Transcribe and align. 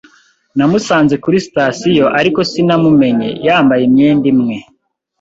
Namusanze 0.57 1.15
kuri 1.23 1.37
sitasiyo, 1.45 2.05
ariko 2.19 2.39
sinamumenye 2.51 3.29
yambaye 3.47 3.81
imyenda 3.89 4.25
imwe 4.33 4.57